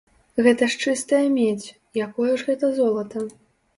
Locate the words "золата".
2.79-3.27